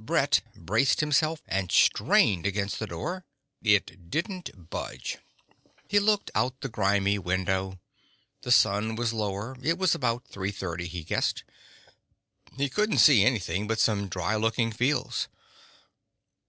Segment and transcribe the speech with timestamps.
[0.00, 3.24] Brett braced himself and strained against the door.
[3.62, 5.18] It didn't budge.
[5.86, 7.78] He looked out the grimy window.
[8.42, 9.56] The sun was getting lower.
[9.62, 11.44] It was about three thirty, he guessed.
[12.56, 15.28] He couldn't see anything but some dry looking fields.